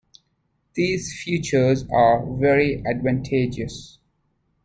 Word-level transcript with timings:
These 0.73 1.13
features 1.21 1.85
are 1.93 2.25
very 2.25 2.83
advantageous. 2.87 3.99